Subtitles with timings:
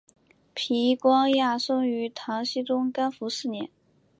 [0.55, 3.69] 皮光业生于唐僖宗干符四年。